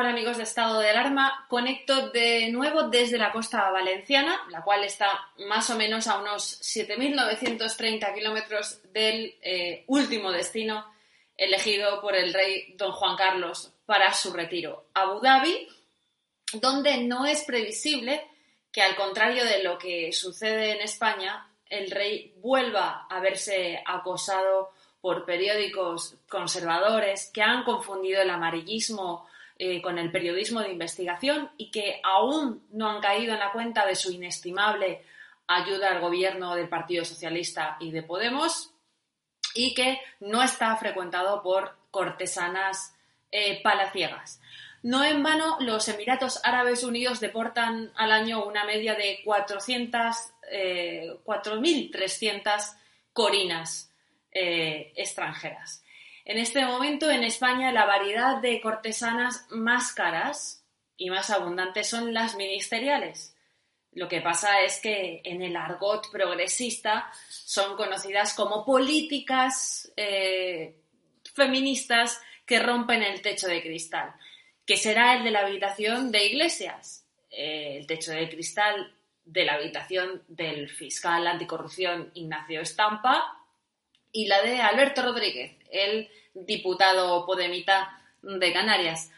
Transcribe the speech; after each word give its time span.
Hola 0.00 0.12
amigos 0.12 0.38
de 0.38 0.44
Estado 0.44 0.80
de 0.80 0.88
Alarma, 0.88 1.44
conecto 1.50 2.08
de 2.08 2.50
nuevo 2.50 2.84
desde 2.84 3.18
la 3.18 3.32
costa 3.32 3.70
valenciana, 3.70 4.46
la 4.48 4.62
cual 4.62 4.82
está 4.82 5.28
más 5.46 5.68
o 5.68 5.76
menos 5.76 6.06
a 6.06 6.18
unos 6.18 6.58
7.930 6.62 8.14
kilómetros 8.14 8.80
del 8.94 9.36
eh, 9.42 9.84
último 9.88 10.32
destino 10.32 10.90
elegido 11.36 12.00
por 12.00 12.16
el 12.16 12.32
rey 12.32 12.72
don 12.78 12.92
Juan 12.92 13.14
Carlos 13.14 13.74
para 13.84 14.14
su 14.14 14.32
retiro, 14.32 14.86
Abu 14.94 15.20
Dhabi, 15.20 15.68
donde 16.54 16.96
no 17.04 17.26
es 17.26 17.44
previsible 17.44 18.26
que 18.72 18.80
al 18.80 18.96
contrario 18.96 19.44
de 19.44 19.62
lo 19.62 19.76
que 19.76 20.12
sucede 20.14 20.76
en 20.76 20.80
España, 20.80 21.46
el 21.66 21.90
rey 21.90 22.32
vuelva 22.38 23.06
a 23.10 23.20
verse 23.20 23.82
acosado 23.84 24.70
por 25.02 25.26
periódicos 25.26 26.16
conservadores 26.26 27.30
que 27.34 27.42
han 27.42 27.64
confundido 27.64 28.22
el 28.22 28.30
amarillismo 28.30 29.28
eh, 29.62 29.82
con 29.82 29.98
el 29.98 30.10
periodismo 30.10 30.60
de 30.60 30.72
investigación 30.72 31.50
y 31.58 31.70
que 31.70 32.00
aún 32.02 32.66
no 32.70 32.88
han 32.88 33.02
caído 33.02 33.34
en 33.34 33.40
la 33.40 33.52
cuenta 33.52 33.84
de 33.84 33.94
su 33.94 34.10
inestimable 34.10 35.02
ayuda 35.46 35.90
al 35.90 36.00
gobierno 36.00 36.54
del 36.54 36.70
Partido 36.70 37.04
Socialista 37.04 37.76
y 37.78 37.90
de 37.90 38.02
Podemos 38.02 38.72
y 39.54 39.74
que 39.74 40.00
no 40.20 40.42
está 40.42 40.74
frecuentado 40.76 41.42
por 41.42 41.76
cortesanas 41.90 42.94
eh, 43.30 43.60
palaciegas. 43.62 44.40
No 44.82 45.04
en 45.04 45.22
vano, 45.22 45.58
los 45.60 45.86
Emiratos 45.88 46.40
Árabes 46.42 46.82
Unidos 46.82 47.20
deportan 47.20 47.92
al 47.96 48.12
año 48.12 48.46
una 48.46 48.64
media 48.64 48.94
de 48.94 49.20
400, 49.26 50.16
eh, 50.50 51.18
4.300 51.22 52.78
corinas 53.12 53.92
eh, 54.32 54.94
extranjeras. 54.96 55.84
En 56.30 56.38
este 56.38 56.64
momento 56.64 57.10
en 57.10 57.24
España 57.24 57.72
la 57.72 57.86
variedad 57.86 58.40
de 58.40 58.60
cortesanas 58.60 59.48
más 59.50 59.92
caras 59.92 60.64
y 60.96 61.10
más 61.10 61.28
abundantes 61.28 61.88
son 61.88 62.14
las 62.14 62.36
ministeriales. 62.36 63.36
Lo 63.90 64.06
que 64.06 64.20
pasa 64.20 64.60
es 64.60 64.78
que 64.78 65.22
en 65.24 65.42
el 65.42 65.56
argot 65.56 66.08
progresista 66.12 67.10
son 67.28 67.76
conocidas 67.76 68.32
como 68.34 68.64
políticas 68.64 69.92
eh, 69.96 70.76
feministas 71.34 72.22
que 72.46 72.60
rompen 72.60 73.02
el 73.02 73.22
techo 73.22 73.48
de 73.48 73.60
cristal, 73.60 74.14
que 74.64 74.76
será 74.76 75.16
el 75.16 75.24
de 75.24 75.32
la 75.32 75.40
habitación 75.40 76.12
de 76.12 76.26
Iglesias, 76.26 77.08
eh, 77.28 77.78
el 77.78 77.88
techo 77.88 78.12
de 78.12 78.28
cristal 78.28 78.94
de 79.24 79.46
la 79.46 79.54
habitación 79.54 80.22
del 80.28 80.68
fiscal 80.68 81.26
anticorrupción 81.26 82.12
Ignacio 82.14 82.60
Estampa 82.60 83.36
y 84.12 84.28
la 84.28 84.40
de 84.42 84.60
Alberto 84.60 85.02
Rodríguez, 85.02 85.56
el 85.72 86.08
diputado 86.34 87.24
podemita 87.26 88.00
de 88.22 88.52
Canarias. 88.52 89.10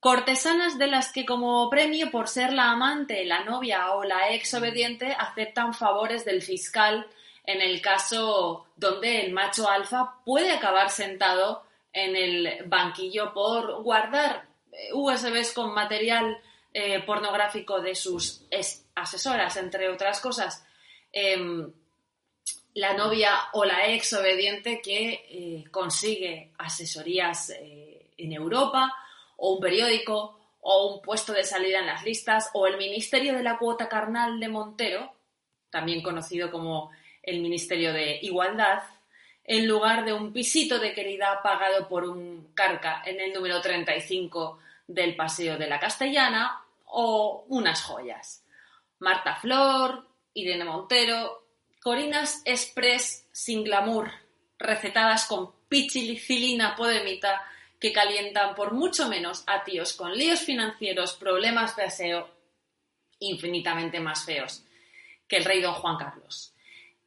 Cortesanas 0.00 0.78
de 0.78 0.86
las 0.86 1.12
que 1.12 1.24
como 1.24 1.70
premio 1.70 2.10
por 2.10 2.28
ser 2.28 2.52
la 2.52 2.70
amante, 2.70 3.24
la 3.24 3.44
novia 3.44 3.92
o 3.92 4.04
la 4.04 4.32
ex 4.32 4.52
obediente 4.54 5.16
aceptan 5.18 5.72
favores 5.72 6.24
del 6.24 6.42
fiscal 6.42 7.06
en 7.46 7.60
el 7.60 7.80
caso 7.80 8.66
donde 8.76 9.24
el 9.24 9.32
macho 9.32 9.68
alfa 9.68 10.16
puede 10.24 10.52
acabar 10.52 10.90
sentado 10.90 11.64
en 11.92 12.16
el 12.16 12.64
banquillo 12.66 13.32
por 13.32 13.82
guardar 13.82 14.46
eh, 14.72 14.90
USBs 14.92 15.52
con 15.52 15.72
material 15.72 16.38
eh, 16.72 17.02
pornográfico 17.04 17.80
de 17.80 17.94
sus 17.94 18.44
asesoras, 18.94 19.56
entre 19.56 19.88
otras 19.88 20.20
cosas. 20.20 20.66
Eh, 21.12 21.38
la 22.74 22.92
novia 22.94 23.30
o 23.52 23.64
la 23.64 23.88
ex 23.88 24.12
obediente 24.14 24.80
que 24.82 25.26
eh, 25.28 25.64
consigue 25.70 26.52
asesorías 26.58 27.50
eh, 27.50 28.10
en 28.18 28.32
Europa 28.32 28.92
o 29.36 29.54
un 29.54 29.60
periódico 29.60 30.38
o 30.60 30.94
un 30.94 31.02
puesto 31.02 31.32
de 31.32 31.44
salida 31.44 31.80
en 31.80 31.86
las 31.86 32.04
listas 32.04 32.50
o 32.54 32.66
el 32.66 32.76
Ministerio 32.76 33.34
de 33.34 33.42
la 33.42 33.58
Cuota 33.58 33.88
Carnal 33.88 34.40
de 34.40 34.48
Montero, 34.48 35.12
también 35.70 36.02
conocido 36.02 36.50
como 36.50 36.90
el 37.22 37.40
Ministerio 37.40 37.92
de 37.92 38.18
Igualdad, 38.22 38.82
en 39.44 39.68
lugar 39.68 40.04
de 40.04 40.12
un 40.12 40.32
pisito 40.32 40.78
de 40.78 40.94
querida 40.94 41.42
pagado 41.42 41.86
por 41.86 42.04
un 42.04 42.48
carca 42.54 43.02
en 43.04 43.20
el 43.20 43.32
número 43.32 43.60
35 43.60 44.58
del 44.86 45.14
Paseo 45.14 45.58
de 45.58 45.68
la 45.68 45.78
Castellana 45.78 46.62
o 46.86 47.44
unas 47.48 47.82
joyas. 47.82 48.42
Marta 49.00 49.36
Flor, 49.36 50.06
Irene 50.32 50.64
Montero, 50.64 51.43
Corinas 51.84 52.40
Express 52.46 53.28
sin 53.30 53.62
glamour, 53.62 54.10
recetadas 54.58 55.26
con 55.26 55.52
pichilicilina 55.68 56.74
podemita 56.76 57.44
que 57.78 57.92
calientan 57.92 58.54
por 58.54 58.72
mucho 58.72 59.06
menos 59.06 59.44
a 59.46 59.64
tíos 59.64 59.92
con 59.92 60.16
líos 60.16 60.40
financieros, 60.40 61.12
problemas 61.12 61.76
de 61.76 61.82
aseo 61.82 62.30
infinitamente 63.18 64.00
más 64.00 64.24
feos 64.24 64.64
que 65.28 65.36
el 65.36 65.44
rey 65.44 65.60
don 65.60 65.74
Juan 65.74 65.98
Carlos. 65.98 66.54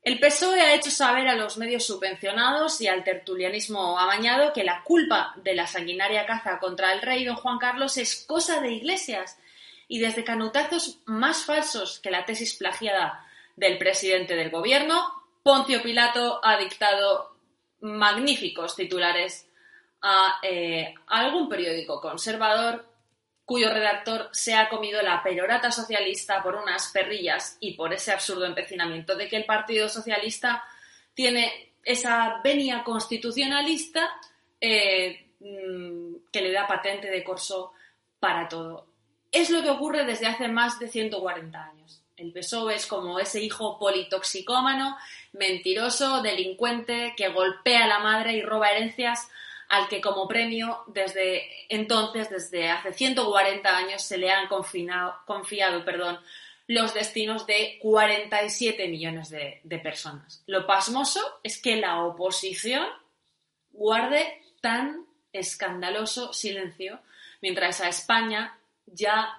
El 0.03 0.19
PSOE 0.19 0.61
ha 0.61 0.75
hecho 0.75 0.91
saber 0.91 1.27
a 1.27 1.33
los 1.33 1.57
medios 1.57 1.83
subvencionados 1.83 2.79
y 2.79 2.87
al 2.87 3.03
tertulianismo 3.03 3.97
amañado 3.97 4.53
que 4.53 4.63
la 4.63 4.83
culpa 4.83 5.33
de 5.37 5.55
la 5.55 5.65
sanguinaria 5.65 6.27
caza 6.27 6.59
contra 6.59 6.93
el 6.93 7.01
rey 7.01 7.25
don 7.25 7.37
Juan 7.37 7.57
Carlos 7.57 7.97
es 7.97 8.23
cosa 8.27 8.61
de 8.61 8.73
iglesias 8.73 9.39
y 9.87 9.97
desde 9.97 10.23
canutazos 10.23 10.99
más 11.05 11.45
falsos 11.45 11.99
que 11.99 12.11
la 12.11 12.25
tesis 12.25 12.53
plagiada 12.53 13.26
del 13.57 13.77
presidente 13.77 14.35
del 14.35 14.49
gobierno, 14.49 15.11
Poncio 15.43 15.81
Pilato 15.81 16.39
ha 16.43 16.57
dictado 16.57 17.35
magníficos 17.81 18.75
titulares 18.75 19.49
a, 20.01 20.39
eh, 20.43 20.93
algún 21.07 21.49
periódico 21.49 21.99
conservador 21.99 22.85
cuyo 23.43 23.69
redactor 23.69 24.29
se 24.31 24.53
ha 24.55 24.69
comido 24.69 25.01
la 25.01 25.23
perorata 25.23 25.71
socialista 25.71 26.43
por 26.43 26.55
unas 26.55 26.89
perrillas 26.89 27.57
y 27.59 27.73
por 27.73 27.93
ese 27.93 28.11
absurdo 28.11 28.45
empecinamiento 28.45 29.15
de 29.15 29.27
que 29.27 29.37
el 29.37 29.45
Partido 29.45 29.87
Socialista 29.87 30.63
tiene 31.13 31.73
esa 31.83 32.41
venia 32.43 32.83
constitucionalista 32.83 34.19
eh, 34.59 35.29
que 35.39 36.41
le 36.41 36.51
da 36.51 36.67
patente 36.67 37.09
de 37.09 37.23
corso 37.23 37.71
para 38.19 38.49
todo. 38.49 38.87
Es 39.31 39.49
lo 39.49 39.63
que 39.63 39.69
ocurre 39.69 40.03
desde 40.03 40.27
hace 40.27 40.47
más 40.49 40.77
de 40.79 40.89
140 40.89 41.63
años. 41.63 42.03
El 42.17 42.33
PSOE 42.33 42.75
es 42.75 42.87
como 42.87 43.19
ese 43.19 43.41
hijo 43.41 43.77
politoxicómano, 43.77 44.97
mentiroso, 45.33 46.23
delincuente, 46.23 47.13
que 47.15 47.29
golpea 47.29 47.85
a 47.85 47.87
la 47.87 47.99
madre 47.99 48.33
y 48.33 48.41
roba 48.41 48.71
herencias 48.71 49.29
al 49.69 49.87
que 49.87 50.01
como 50.01 50.27
premio 50.27 50.83
desde 50.87 51.47
entonces, 51.69 52.29
desde 52.29 52.69
hace 52.69 52.93
140 52.93 53.77
años, 53.77 54.01
se 54.01 54.17
le 54.17 54.31
han 54.31 54.47
confiado 54.47 55.85
perdón, 55.85 56.19
los 56.65 56.93
destinos 56.93 57.45
de 57.45 57.77
47 57.81 58.87
millones 58.87 59.29
de, 59.29 59.61
de 59.63 59.79
personas. 59.79 60.43
Lo 60.47 60.65
pasmoso 60.65 61.21
es 61.43 61.61
que 61.61 61.75
la 61.75 62.03
oposición 62.03 62.85
guarde 63.71 64.41
tan 64.59 65.05
escandaloso 65.33 66.33
silencio, 66.33 66.99
mientras 67.41 67.79
a 67.81 67.89
España 67.89 68.57
ya 68.87 69.37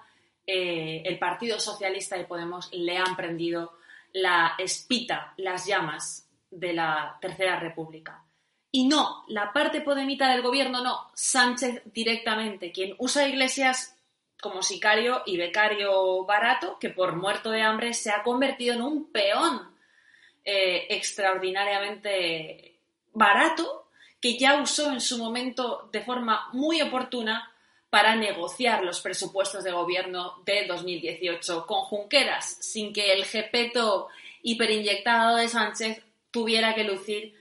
eh, 0.50 1.02
el 1.04 1.18
Partido 1.18 1.60
Socialista 1.60 2.16
y 2.16 2.24
Podemos 2.24 2.70
le 2.72 2.96
han 2.96 3.16
prendido 3.16 3.74
la 4.14 4.54
espita, 4.56 5.34
las 5.36 5.66
llamas 5.66 6.26
de 6.50 6.72
la 6.72 7.18
Tercera 7.20 7.60
República. 7.60 8.24
Y 8.72 8.88
no, 8.88 9.24
la 9.28 9.52
parte 9.52 9.82
podemita 9.82 10.30
del 10.30 10.40
gobierno 10.40 10.82
no, 10.82 11.10
Sánchez 11.12 11.82
directamente, 11.92 12.72
quien 12.72 12.94
usa 12.96 13.28
Iglesias 13.28 13.94
como 14.40 14.62
sicario 14.62 15.20
y 15.26 15.36
becario 15.36 16.24
barato, 16.24 16.78
que 16.78 16.88
por 16.88 17.14
muerto 17.14 17.50
de 17.50 17.60
hambre 17.60 17.92
se 17.92 18.10
ha 18.10 18.22
convertido 18.22 18.74
en 18.74 18.80
un 18.80 19.12
peón 19.12 19.76
eh, 20.46 20.86
extraordinariamente 20.88 22.78
barato, 23.12 23.90
que 24.18 24.38
ya 24.38 24.62
usó 24.62 24.92
en 24.92 25.02
su 25.02 25.18
momento 25.18 25.90
de 25.92 26.00
forma 26.00 26.48
muy 26.54 26.80
oportuna 26.80 27.52
para 27.90 28.16
negociar 28.16 28.84
los 28.84 29.00
presupuestos 29.00 29.64
de 29.64 29.72
gobierno 29.72 30.42
de 30.44 30.66
2018 30.66 31.66
con 31.66 31.80
Junqueras, 31.82 32.58
sin 32.60 32.92
que 32.92 33.12
el 33.12 33.24
jepeto 33.24 34.08
hiperinyectado 34.42 35.36
de 35.36 35.48
Sánchez 35.48 36.02
tuviera 36.30 36.74
que 36.74 36.84
lucir 36.84 37.34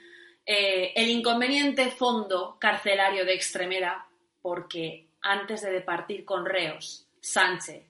eh, 0.45 0.93
el 0.95 1.09
inconveniente 1.09 1.91
fondo 1.91 2.57
carcelario 2.59 3.25
de 3.25 3.33
Extremera, 3.33 4.07
porque 4.41 5.07
antes 5.21 5.61
de 5.61 5.71
departir 5.71 6.23
con 6.23 6.45
reos, 6.45 7.05
Sánchez, 7.19 7.83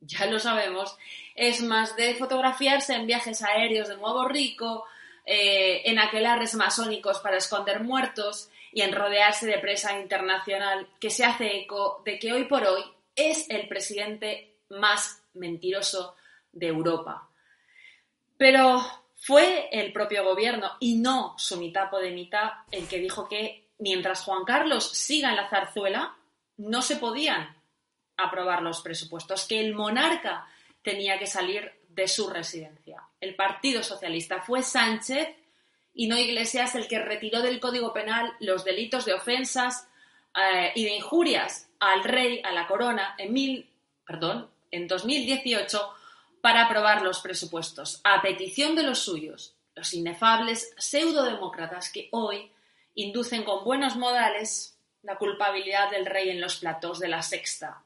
ya 0.00 0.26
lo 0.26 0.38
sabemos, 0.38 0.96
es 1.34 1.62
más 1.62 1.96
de 1.96 2.14
fotografiarse 2.14 2.94
en 2.94 3.06
viajes 3.06 3.42
aéreos 3.42 3.88
de 3.88 3.96
Nuevo 3.96 4.28
Rico, 4.28 4.84
eh, 5.24 5.82
en 5.84 5.98
aquelarres 5.98 6.54
masónicos 6.54 7.20
para 7.20 7.38
esconder 7.38 7.80
muertos 7.80 8.50
y 8.72 8.80
en 8.82 8.92
rodearse 8.92 9.46
de 9.46 9.58
presa 9.58 9.98
internacional 10.00 10.88
que 10.98 11.10
se 11.10 11.24
hace 11.24 11.58
eco 11.58 12.02
de 12.04 12.18
que 12.18 12.32
hoy 12.32 12.44
por 12.44 12.64
hoy 12.64 12.82
es 13.14 13.48
el 13.50 13.68
presidente 13.68 14.56
más 14.70 15.22
mentiroso 15.34 16.16
de 16.52 16.68
Europa. 16.68 17.28
Pero 18.36 18.82
fue 19.16 19.68
el 19.70 19.92
propio 19.92 20.24
gobierno 20.24 20.72
y 20.80 20.96
no 20.96 21.34
su 21.36 21.58
mitad 21.58 21.90
de 21.90 22.10
mitad 22.10 22.50
el 22.70 22.88
que 22.88 22.98
dijo 22.98 23.28
que 23.28 23.68
mientras 23.78 24.24
Juan 24.24 24.44
Carlos 24.44 24.90
siga 24.90 25.30
en 25.30 25.36
la 25.36 25.48
zarzuela, 25.48 26.16
no 26.56 26.82
se 26.82 26.96
podían 26.96 27.56
aprobar 28.16 28.62
los 28.62 28.80
presupuestos, 28.80 29.46
que 29.46 29.60
el 29.60 29.74
monarca 29.74 30.46
tenía 30.82 31.18
que 31.18 31.26
salir 31.26 31.72
de 31.88 32.08
su 32.08 32.28
residencia. 32.28 33.02
El 33.20 33.34
Partido 33.34 33.82
Socialista 33.82 34.40
fue 34.40 34.62
Sánchez 34.62 35.28
y 35.94 36.06
no 36.06 36.18
Iglesias 36.18 36.74
el 36.74 36.88
que 36.88 36.98
retiró 36.98 37.42
del 37.42 37.60
Código 37.60 37.92
Penal 37.92 38.32
los 38.40 38.64
delitos 38.64 39.04
de 39.04 39.14
ofensas 39.14 39.88
eh, 40.34 40.72
y 40.74 40.84
de 40.84 40.94
injurias 40.94 41.68
al 41.78 42.04
rey, 42.04 42.40
a 42.44 42.52
la 42.52 42.66
corona, 42.66 43.14
en, 43.18 43.32
mil, 43.32 43.68
perdón, 44.06 44.48
en 44.70 44.88
2018 44.88 45.94
para 46.40 46.66
aprobar 46.66 47.02
los 47.02 47.20
presupuestos, 47.20 48.00
a 48.04 48.20
petición 48.22 48.74
de 48.74 48.82
los 48.82 49.00
suyos, 49.00 49.54
los 49.74 49.92
inefables 49.94 50.74
pseudodemócratas 50.76 51.90
que 51.90 52.08
hoy 52.10 52.50
inducen 52.94 53.44
con 53.44 53.64
buenos 53.64 53.96
modales 53.96 54.76
la 55.02 55.16
culpabilidad 55.18 55.90
del 55.90 56.06
rey 56.06 56.30
en 56.30 56.40
los 56.40 56.56
platos 56.56 56.98
de 56.98 57.08
la 57.08 57.22
sexta 57.22 57.82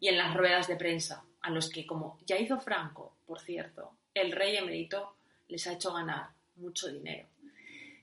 y 0.00 0.08
en 0.08 0.18
las 0.18 0.34
ruedas 0.34 0.68
de 0.68 0.76
prensa, 0.76 1.24
a 1.40 1.50
los 1.50 1.68
que, 1.70 1.86
como 1.86 2.18
ya 2.26 2.36
hizo 2.38 2.58
Franco, 2.60 3.14
por 3.26 3.40
cierto, 3.40 3.92
el 4.14 4.32
rey 4.32 4.56
emérito 4.56 5.14
les 5.48 5.66
ha 5.66 5.72
hecho 5.72 5.92
ganar 5.92 6.28
mucho 6.56 6.88
dinero 6.88 7.26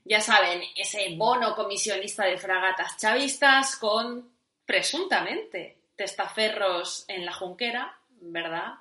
ya 0.08 0.20
saben, 0.20 0.62
ese 0.76 1.14
bono 1.16 1.54
comisionista 1.54 2.24
de 2.24 2.38
fragatas 2.38 2.96
chavistas 2.96 3.76
con 3.76 4.30
presuntamente 4.64 5.78
testaferros 5.96 7.04
en 7.08 7.24
la 7.24 7.32
junquera, 7.32 7.98
¿verdad, 8.20 8.74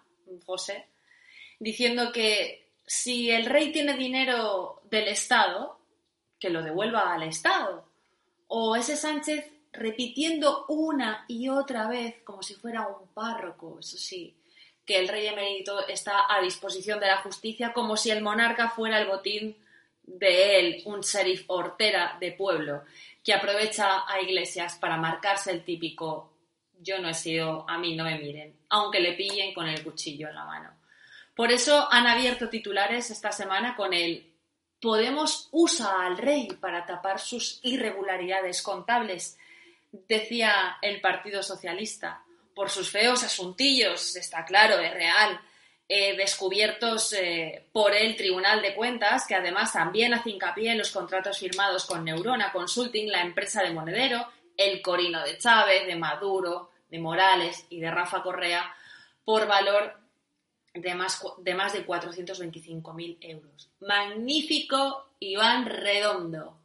José? 0.45 0.85
Diciendo 1.59 2.11
que 2.11 2.67
si 2.85 3.31
el 3.31 3.45
rey 3.45 3.71
tiene 3.71 3.95
dinero 3.95 4.81
del 4.83 5.07
Estado, 5.07 5.79
que 6.39 6.49
lo 6.49 6.61
devuelva 6.61 7.13
al 7.13 7.23
Estado. 7.23 7.85
O 8.47 8.75
ese 8.75 8.95
Sánchez 8.95 9.51
repitiendo 9.71 10.65
una 10.67 11.25
y 11.27 11.49
otra 11.49 11.87
vez, 11.87 12.21
como 12.23 12.43
si 12.43 12.53
fuera 12.53 12.87
un 12.87 13.07
párroco, 13.07 13.79
eso 13.79 13.97
sí, 13.97 14.35
que 14.85 14.99
el 14.99 15.07
rey 15.07 15.25
emérito 15.25 15.87
está 15.87 16.25
a 16.29 16.41
disposición 16.41 16.99
de 16.99 17.07
la 17.07 17.17
justicia, 17.17 17.73
como 17.73 17.97
si 17.97 18.11
el 18.11 18.21
monarca 18.21 18.69
fuera 18.69 18.99
el 18.99 19.07
botín 19.07 19.57
de 20.07 20.59
él 20.59 20.81
un 20.85 21.01
sheriff 21.01 21.45
hortera 21.47 22.17
de 22.19 22.31
pueblo 22.31 22.83
que 23.23 23.33
aprovecha 23.33 24.03
a 24.07 24.21
Iglesias 24.21 24.77
para 24.79 24.97
marcarse 24.97 25.51
el 25.51 25.63
típico 25.63 26.31
yo 26.81 26.99
no 26.99 27.09
he 27.09 27.13
sido, 27.13 27.65
a 27.67 27.77
mí 27.77 27.95
no 27.95 28.03
me 28.03 28.19
miren, 28.19 28.55
aunque 28.69 28.99
le 28.99 29.13
pillen 29.13 29.53
con 29.53 29.67
el 29.67 29.83
cuchillo 29.83 30.27
en 30.29 30.35
la 30.35 30.45
mano. 30.45 30.71
Por 31.35 31.51
eso 31.51 31.87
han 31.91 32.07
abierto 32.07 32.49
titulares 32.49 33.09
esta 33.11 33.31
semana 33.31 33.75
con 33.75 33.93
el 33.93 34.31
Podemos 34.81 35.47
usa 35.51 36.05
al 36.05 36.17
rey 36.17 36.47
para 36.59 36.85
tapar 36.85 37.19
sus 37.19 37.59
irregularidades 37.63 38.61
contables, 38.61 39.37
decía 39.91 40.77
el 40.81 41.01
Partido 41.01 41.41
Socialista. 41.41 42.21
Por 42.53 42.69
sus 42.69 42.91
feos 42.91 43.23
asuntillos, 43.23 44.15
está 44.15 44.45
claro, 44.45 44.77
es 44.77 44.93
real 44.93 45.39
eh, 45.87 46.17
descubiertos 46.17 47.13
eh, 47.13 47.67
por 47.71 47.93
el 47.93 48.15
Tribunal 48.15 48.61
de 48.61 48.73
Cuentas, 48.73 49.27
que 49.27 49.35
además 49.35 49.73
también 49.73 50.15
hace 50.15 50.31
hincapié 50.31 50.71
en 50.71 50.79
los 50.79 50.91
contratos 50.91 51.37
firmados 51.37 51.85
con 51.85 52.03
Neurona 52.03 52.51
Consulting, 52.51 53.11
la 53.11 53.21
empresa 53.21 53.61
de 53.61 53.71
Monedero, 53.71 54.27
el 54.57 54.81
Corino 54.81 55.23
de 55.23 55.37
Chávez, 55.37 55.85
de 55.85 55.95
Maduro, 55.95 56.71
de 56.89 56.99
Morales 56.99 57.67
y 57.69 57.79
de 57.79 57.91
Rafa 57.91 58.23
Correa, 58.23 58.73
por 59.23 59.47
valor 59.47 59.93
de 60.73 60.95
más 60.95 61.23
de, 61.37 61.53
más 61.53 61.73
de 61.73 61.85
425.000 61.85 63.17
euros. 63.21 63.69
Magnífico 63.79 65.07
Iván 65.19 65.65
Redondo. 65.65 66.57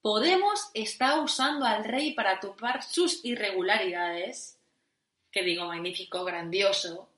Podemos 0.00 0.70
está 0.72 1.20
usando 1.20 1.66
al 1.66 1.84
rey 1.84 2.12
para 2.12 2.40
topar 2.40 2.82
sus 2.82 3.24
irregularidades, 3.24 4.58
que 5.30 5.42
digo 5.42 5.66
magnífico, 5.66 6.24
grandioso, 6.24 7.08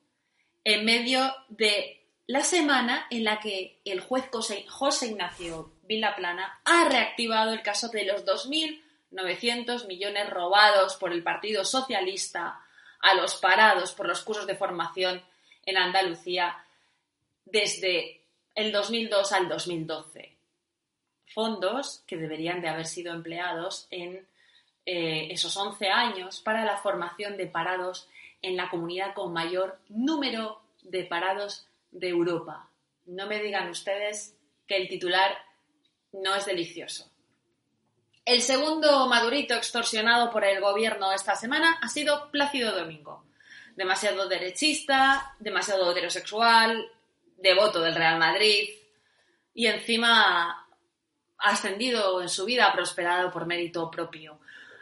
en 0.69 0.85
medio 0.85 1.35
de 1.49 1.99
la 2.27 2.43
semana 2.43 3.07
en 3.09 3.25
la 3.25 3.41
que 3.41 3.81
el 3.87 4.01
juez 4.01 4.29
José 4.69 5.07
Ignacio 5.07 5.73
Vilaplana 5.85 6.61
ha 6.63 6.87
reactivado 6.87 7.55
el 7.55 7.63
caso 7.63 7.89
de 7.89 8.05
los 8.05 8.27
2.900 8.27 9.87
millones 9.87 10.29
robados 10.29 10.97
por 10.97 11.13
el 11.13 11.23
Partido 11.23 11.65
Socialista 11.65 12.61
a 13.01 13.15
los 13.15 13.37
parados 13.37 13.93
por 13.93 14.09
los 14.09 14.21
cursos 14.21 14.47
de 14.47 14.57
formación 14.57 15.23
en 15.65 15.79
Andalucía 15.79 16.63
desde 17.47 18.21
el 18.55 18.71
2002 18.71 19.33
al 19.33 19.49
2012. 19.49 20.37
Fondos 21.33 22.05
que 22.07 22.19
deberían 22.19 22.61
de 22.61 22.69
haber 22.69 22.85
sido 22.85 23.15
empleados 23.15 23.87
en 23.91 24.29
eh, 24.85 25.29
esos 25.31 25.57
11 25.57 25.89
años 25.89 26.41
para 26.41 26.67
la 26.67 26.77
formación 26.77 27.39
de 27.39 27.47
parados 27.47 28.07
en 28.43 28.57
la 28.57 28.71
comunidad 28.71 29.15
con 29.15 29.33
mayor 29.33 29.79
número 29.89 30.61
de 30.83 31.05
parados 31.05 31.67
de 31.91 32.09
Europa. 32.09 32.69
No 33.07 33.27
me 33.27 33.43
digan 33.43 33.69
ustedes 33.71 34.37
que 34.67 34.77
el 34.77 34.89
titular 34.89 35.39
no 36.13 36.35
es 36.35 36.47
delicioso. 36.47 37.11
El 38.25 38.43
segundo 38.43 39.07
Madurito 39.07 39.55
extorsionado 39.55 40.31
por 40.31 40.45
el 40.45 40.61
gobierno 40.61 41.13
esta 41.13 41.35
semana 41.35 41.79
ha 41.81 41.89
sido 41.89 42.31
Plácido 42.31 42.73
Domingo. 42.73 43.25
Demasiado 43.75 44.29
derechista, 44.29 45.35
demasiado 45.39 45.91
heterosexual, 45.91 46.91
devoto 47.39 47.81
del 47.81 47.95
Real 47.95 48.19
Madrid 48.19 48.69
y 49.55 49.67
encima 49.67 50.69
ascendido 51.39 52.21
en 52.21 52.29
su 52.29 52.45
vida, 52.45 52.73
prosperado 52.73 53.31
por 53.31 53.47
mérito 53.47 53.91
propio. 53.91 54.39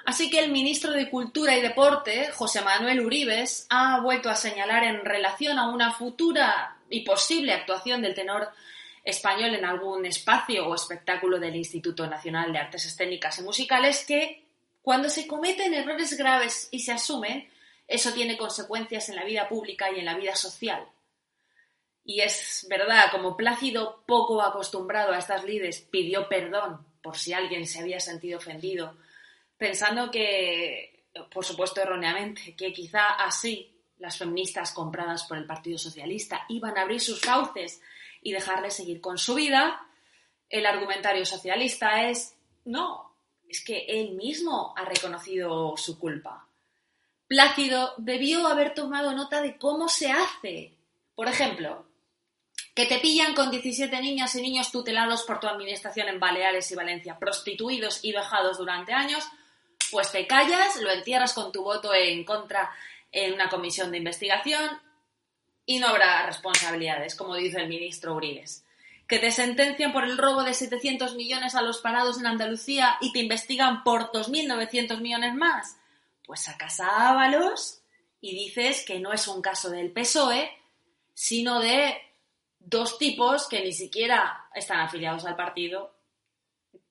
Así 0.06 0.30
que 0.30 0.38
el 0.38 0.52
ministro 0.52 0.92
de 0.92 1.10
Cultura 1.10 1.56
y 1.56 1.60
Deporte, 1.60 2.30
José 2.30 2.62
Manuel 2.62 3.00
Uribes, 3.00 3.66
ha 3.70 4.00
vuelto 4.00 4.30
a 4.30 4.36
señalar 4.36 4.84
en 4.84 5.04
relación 5.04 5.58
a 5.58 5.68
una 5.68 5.92
futura 5.92 6.76
y 6.88 7.00
posible 7.00 7.52
actuación 7.52 8.02
del 8.02 8.14
tenor 8.14 8.48
español 9.02 9.56
en 9.56 9.64
algún 9.64 10.06
espacio 10.06 10.68
o 10.68 10.76
espectáculo 10.76 11.40
del 11.40 11.56
Instituto 11.56 12.06
Nacional 12.06 12.52
de 12.52 12.58
Artes 12.60 12.84
Escénicas 12.84 13.40
y 13.40 13.42
Musicales 13.42 14.04
que 14.06 14.44
cuando 14.80 15.08
se 15.08 15.26
cometen 15.26 15.74
errores 15.74 16.16
graves 16.16 16.68
y 16.70 16.78
se 16.78 16.92
asumen, 16.92 17.50
eso 17.88 18.12
tiene 18.12 18.36
consecuencias 18.36 19.08
en 19.08 19.16
la 19.16 19.24
vida 19.24 19.48
pública 19.48 19.90
y 19.90 19.98
en 19.98 20.04
la 20.04 20.14
vida 20.14 20.36
social. 20.36 20.86
Y 22.04 22.20
es 22.20 22.64
verdad, 22.70 23.10
como 23.10 23.36
Plácido, 23.36 24.04
poco 24.06 24.40
acostumbrado 24.40 25.12
a 25.12 25.18
estas 25.18 25.42
lides, 25.42 25.80
pidió 25.80 26.28
perdón 26.28 26.86
por 27.02 27.18
si 27.18 27.32
alguien 27.32 27.66
se 27.66 27.80
había 27.80 27.98
sentido 27.98 28.38
ofendido 28.38 28.94
pensando 29.56 30.10
que, 30.10 31.04
por 31.32 31.44
supuesto 31.44 31.80
erróneamente, 31.80 32.54
que 32.54 32.72
quizá 32.72 33.14
así 33.14 33.72
las 33.98 34.18
feministas 34.18 34.72
compradas 34.72 35.24
por 35.24 35.38
el 35.38 35.46
Partido 35.46 35.78
Socialista 35.78 36.44
iban 36.48 36.76
a 36.76 36.82
abrir 36.82 37.00
sus 37.00 37.20
fauces 37.20 37.80
y 38.22 38.32
dejarle 38.32 38.70
seguir 38.70 39.00
con 39.00 39.18
su 39.18 39.34
vida, 39.34 39.86
el 40.48 40.66
argumentario 40.66 41.24
socialista 41.24 42.08
es, 42.08 42.36
no, 42.64 43.14
es 43.48 43.64
que 43.64 43.86
él 43.88 44.12
mismo 44.12 44.74
ha 44.76 44.84
reconocido 44.84 45.76
su 45.76 45.98
culpa. 45.98 46.46
Plácido 47.26 47.94
debió 47.96 48.46
haber 48.46 48.74
tomado 48.74 49.12
nota 49.12 49.42
de 49.42 49.56
cómo 49.56 49.88
se 49.88 50.10
hace. 50.12 50.74
Por 51.14 51.28
ejemplo, 51.28 51.86
que 52.74 52.86
te 52.86 52.98
pillan 52.98 53.34
con 53.34 53.50
17 53.50 54.00
niñas 54.00 54.34
y 54.36 54.42
niños 54.42 54.70
tutelados 54.70 55.22
por 55.22 55.40
tu 55.40 55.48
administración 55.48 56.08
en 56.08 56.20
Baleares 56.20 56.70
y 56.70 56.76
Valencia, 56.76 57.18
prostituidos 57.18 58.04
y 58.04 58.12
vejados 58.12 58.58
durante 58.58 58.92
años, 58.92 59.24
pues 59.90 60.10
te 60.12 60.26
callas, 60.26 60.76
lo 60.80 60.90
entierras 60.90 61.32
con 61.32 61.52
tu 61.52 61.62
voto 61.62 61.94
en 61.94 62.24
contra 62.24 62.70
en 63.12 63.34
una 63.34 63.48
comisión 63.48 63.90
de 63.90 63.98
investigación 63.98 64.80
y 65.64 65.78
no 65.78 65.88
habrá 65.88 66.24
responsabilidades, 66.26 67.14
como 67.14 67.34
dice 67.34 67.60
el 67.60 67.68
ministro 67.68 68.14
Uriles. 68.14 68.64
Que 69.08 69.18
te 69.18 69.30
sentencian 69.30 69.92
por 69.92 70.04
el 70.04 70.18
robo 70.18 70.42
de 70.42 70.54
700 70.54 71.14
millones 71.14 71.54
a 71.54 71.62
los 71.62 71.78
parados 71.78 72.18
en 72.18 72.26
Andalucía 72.26 72.96
y 73.00 73.12
te 73.12 73.20
investigan 73.20 73.84
por 73.84 74.12
2.900 74.12 75.00
millones 75.00 75.34
más. 75.34 75.76
Pues 76.24 76.40
sacas 76.42 76.80
a 76.80 77.10
Ábalos 77.10 77.80
y 78.20 78.34
dices 78.34 78.84
que 78.84 78.98
no 78.98 79.12
es 79.12 79.28
un 79.28 79.42
caso 79.42 79.70
del 79.70 79.92
PSOE, 79.92 80.50
sino 81.14 81.60
de 81.60 81.96
dos 82.58 82.98
tipos 82.98 83.48
que 83.48 83.62
ni 83.62 83.72
siquiera 83.72 84.48
están 84.54 84.80
afiliados 84.80 85.24
al 85.24 85.36
partido 85.36 85.95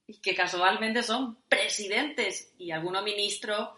y 0.07 0.17
que 0.17 0.35
casualmente 0.35 1.03
son 1.03 1.37
presidentes 1.49 2.53
y 2.57 2.71
alguno 2.71 3.01
ministro 3.01 3.77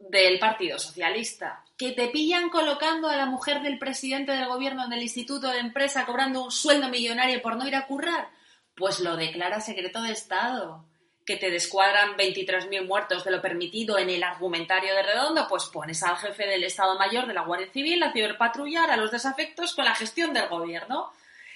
del 0.00 0.38
Partido 0.38 0.78
Socialista, 0.78 1.62
que 1.76 1.92
te 1.92 2.08
pillan 2.08 2.48
colocando 2.48 3.08
a 3.08 3.16
la 3.16 3.26
mujer 3.26 3.60
del 3.62 3.78
presidente 3.78 4.32
del 4.32 4.48
gobierno 4.48 4.84
en 4.84 4.92
el 4.92 5.02
Instituto 5.02 5.48
de 5.48 5.58
Empresa 5.58 6.06
cobrando 6.06 6.42
un 6.42 6.50
sueldo 6.50 6.88
millonario 6.88 7.42
por 7.42 7.56
no 7.56 7.66
ir 7.68 7.76
a 7.76 7.86
currar, 7.86 8.30
pues 8.74 9.00
lo 9.00 9.16
declara 9.16 9.60
secreto 9.60 10.00
de 10.02 10.12
Estado. 10.12 10.84
Que 11.26 11.36
te 11.36 11.50
descuadran 11.50 12.16
23.000 12.16 12.86
muertos 12.86 13.24
de 13.24 13.30
lo 13.30 13.42
permitido 13.42 13.98
en 13.98 14.08
el 14.08 14.22
argumentario 14.22 14.94
de 14.94 15.02
Redondo, 15.02 15.46
pues 15.48 15.66
pones 15.66 16.02
al 16.02 16.16
jefe 16.16 16.46
del 16.46 16.64
Estado 16.64 16.98
Mayor 16.98 17.26
de 17.26 17.34
la 17.34 17.42
Guardia 17.44 17.70
Civil 17.70 18.02
a 18.02 18.12
ciberpatrullar 18.12 18.90
a 18.90 18.96
los 18.96 19.10
desafectos 19.10 19.74
con 19.74 19.84
la 19.84 19.94
gestión 19.94 20.32
del 20.32 20.48
gobierno. 20.48 21.12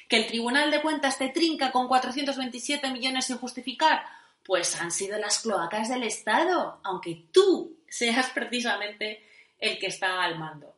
Que 0.08 0.16
el 0.16 0.26
Tribunal 0.26 0.70
de 0.70 0.82
Cuentas 0.82 1.18
te 1.18 1.28
trinca 1.28 1.72
con 1.72 1.88
427 1.88 2.90
millones 2.90 3.26
sin 3.26 3.38
justificar, 3.38 4.04
pues 4.44 4.80
han 4.80 4.90
sido 4.90 5.18
las 5.18 5.40
cloacas 5.40 5.88
del 5.88 6.02
Estado, 6.02 6.80
aunque 6.84 7.24
tú 7.32 7.78
seas 7.88 8.30
precisamente 8.30 9.26
el 9.58 9.78
que 9.78 9.86
está 9.86 10.22
al 10.22 10.38
mando. 10.38 10.74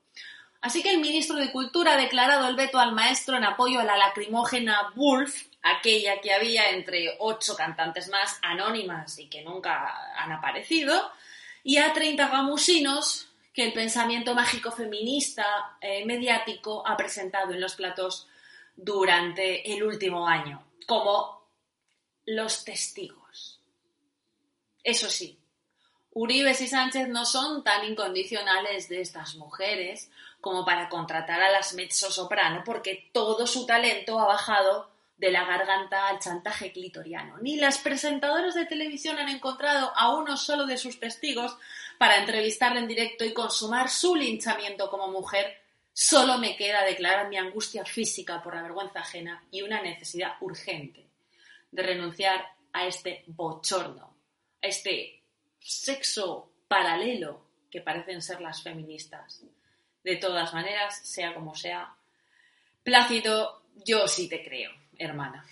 Así 0.60 0.82
que 0.82 0.90
el 0.90 0.98
ministro 0.98 1.36
de 1.36 1.52
Cultura 1.52 1.92
ha 1.92 1.96
declarado 1.96 2.48
el 2.48 2.56
veto 2.56 2.78
al 2.78 2.92
maestro 2.92 3.36
en 3.36 3.44
apoyo 3.44 3.80
a 3.80 3.84
la 3.84 3.96
lacrimógena 3.96 4.92
Wolf, 4.94 5.44
aquella 5.62 6.20
que 6.20 6.32
había 6.32 6.70
entre 6.70 7.16
ocho 7.20 7.54
cantantes 7.56 8.08
más 8.08 8.38
anónimas 8.42 9.18
y 9.18 9.28
que 9.28 9.42
nunca 9.42 10.12
han 10.16 10.32
aparecido, 10.32 11.12
y 11.62 11.78
a 11.78 11.92
30 11.92 12.28
gamusinos 12.28 13.28
que 13.52 13.64
el 13.64 13.72
pensamiento 13.72 14.34
mágico 14.34 14.70
feminista 14.70 15.44
eh, 15.80 16.04
mediático 16.04 16.86
ha 16.86 16.96
presentado 16.96 17.52
en 17.52 17.60
los 17.60 17.74
platos 17.74 18.28
durante 18.76 19.72
el 19.72 19.82
último 19.82 20.28
año, 20.28 20.64
como 20.86 21.48
los 22.26 22.64
testigos. 22.64 23.60
Eso 24.82 25.08
sí, 25.08 25.38
Uribes 26.18 26.62
y 26.62 26.68
Sánchez 26.68 27.08
no 27.08 27.26
son 27.26 27.62
tan 27.62 27.84
incondicionales 27.84 28.88
de 28.88 29.02
estas 29.02 29.34
mujeres 29.34 30.10
como 30.40 30.64
para 30.64 30.88
contratar 30.88 31.42
a 31.42 31.50
las 31.50 31.74
mezzo-soprano 31.74 32.62
porque 32.64 33.10
todo 33.12 33.46
su 33.46 33.66
talento 33.66 34.18
ha 34.18 34.26
bajado 34.26 34.88
de 35.18 35.30
la 35.30 35.44
garganta 35.44 36.08
al 36.08 36.18
chantaje 36.18 36.72
clitoriano. 36.72 37.36
Ni 37.38 37.56
las 37.56 37.76
presentadoras 37.76 38.54
de 38.54 38.64
televisión 38.64 39.18
han 39.18 39.28
encontrado 39.28 39.92
a 39.94 40.14
uno 40.14 40.38
solo 40.38 40.64
de 40.64 40.78
sus 40.78 40.98
testigos 40.98 41.56
para 41.98 42.16
entrevistarle 42.16 42.80
en 42.80 42.88
directo 42.88 43.24
y 43.26 43.34
consumar 43.34 43.90
su 43.90 44.14
linchamiento 44.14 44.90
como 44.90 45.08
mujer. 45.08 45.65
Solo 45.98 46.36
me 46.36 46.56
queda 46.56 46.84
declarar 46.84 47.30
mi 47.30 47.38
angustia 47.38 47.82
física 47.82 48.42
por 48.42 48.54
la 48.54 48.60
vergüenza 48.60 49.00
ajena 49.00 49.42
y 49.50 49.62
una 49.62 49.80
necesidad 49.80 50.34
urgente 50.42 51.06
de 51.70 51.82
renunciar 51.82 52.46
a 52.74 52.86
este 52.86 53.24
bochorno, 53.28 54.14
a 54.62 54.66
este 54.66 55.22
sexo 55.58 56.50
paralelo 56.68 57.46
que 57.70 57.80
parecen 57.80 58.20
ser 58.20 58.42
las 58.42 58.62
feministas. 58.62 59.42
De 60.04 60.16
todas 60.16 60.52
maneras, 60.52 61.00
sea 61.02 61.32
como 61.32 61.54
sea, 61.54 61.96
Plácido, 62.82 63.62
yo 63.86 64.06
sí 64.06 64.28
te 64.28 64.44
creo, 64.44 64.72
hermana. 64.98 65.46